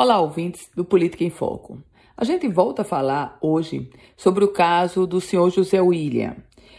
[0.00, 1.82] Olá, ouvintes do Política em Foco.
[2.16, 6.36] A gente volta a falar hoje sobre o caso do senhor José William,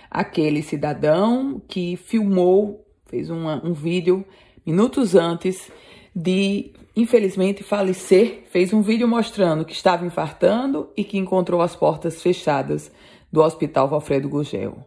[0.10, 4.24] aquele cidadão que filmou, fez uma, um vídeo
[4.66, 5.70] minutos antes
[6.16, 8.46] de, infelizmente, falecer.
[8.50, 12.90] Fez um vídeo mostrando que estava infartando e que encontrou as portas fechadas
[13.30, 14.78] do Hospital Valfredo Gugel.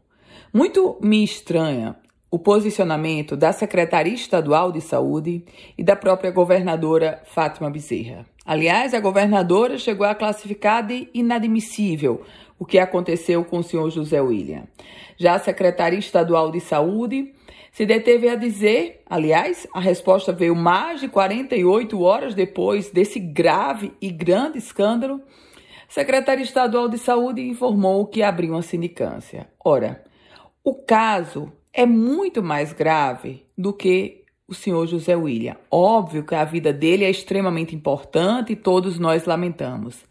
[0.51, 1.97] Muito me estranha
[2.33, 5.45] o posicionamento da Secretaria Estadual de Saúde
[5.77, 8.25] e da própria governadora Fátima Bezerra.
[8.47, 12.23] Aliás, a governadora chegou a classificar de inadmissível
[12.59, 14.63] o que aconteceu com o senhor José William.
[15.19, 17.35] Já a Secretaria Estadual de Saúde
[17.71, 23.93] se deteve a dizer, aliás, a resposta veio mais de 48 horas depois desse grave
[24.01, 25.21] e grande escândalo.
[25.87, 29.51] A Secretaria Estadual de Saúde informou que abriu uma sindicância.
[29.63, 30.03] Ora,
[30.65, 35.57] o caso é muito mais grave do que o senhor José William.
[35.71, 40.05] Óbvio que a vida dele é extremamente importante e todos nós lamentamos.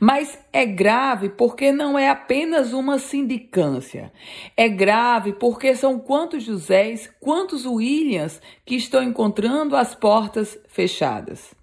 [0.00, 4.12] Mas é grave porque não é apenas uma sindicância.
[4.56, 11.54] É grave porque são quantos Josés, quantos Williams que estão encontrando as portas fechadas.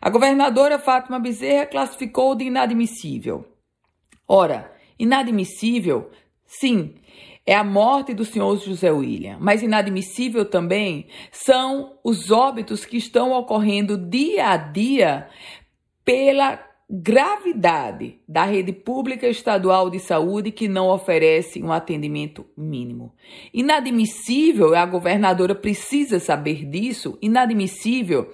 [0.00, 3.46] A governadora Fátima Bezerra classificou de inadmissível.
[4.26, 6.10] Ora, inadmissível,
[6.46, 6.94] sim,
[7.46, 13.32] é a morte do senhor José William, mas inadmissível também são os óbitos que estão
[13.32, 15.28] ocorrendo dia a dia
[16.04, 23.14] pela gravidade da rede pública estadual de saúde que não oferece um atendimento mínimo.
[23.54, 28.32] Inadmissível, a governadora precisa saber disso, inadmissível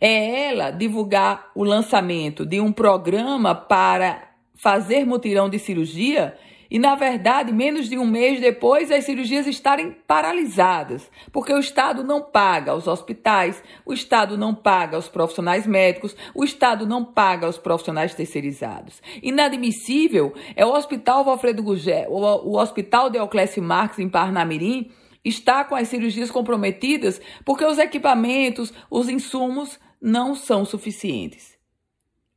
[0.00, 6.36] é ela divulgar o lançamento de um programa para fazer mutirão de cirurgia
[6.70, 12.04] e, na verdade, menos de um mês depois, as cirurgias estarem paralisadas, porque o Estado
[12.04, 17.46] não paga aos hospitais, o Estado não paga aos profissionais médicos, o Estado não paga
[17.46, 19.02] aos profissionais terceirizados.
[19.22, 24.90] Inadmissível é o Hospital Valfredo Gugé, o, Hospital Deoclésio Marques, em Parnamirim,
[25.24, 31.57] está com as cirurgias comprometidas porque os equipamentos, os insumos não são suficientes.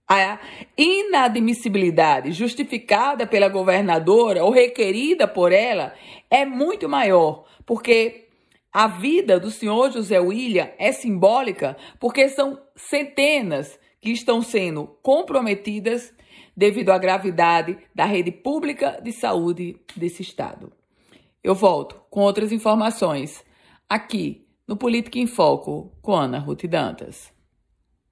[0.08, 0.40] A
[0.78, 5.94] inadmissibilidade justificada pela governadora ou requerida por ela
[6.30, 8.28] é muito maior, porque
[8.74, 16.14] a vida do senhor José William é simbólica, porque são centenas que estão sendo comprometidas
[16.56, 20.72] devido à gravidade da rede pública de saúde desse estado.
[21.44, 23.44] Eu volto com outras informações
[23.90, 27.34] aqui no Política em Foco com Ana Ruth Dantas.